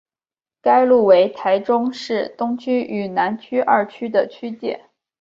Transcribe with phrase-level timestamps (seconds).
[0.63, 4.85] 该路为台中市东区与南区二区的区界。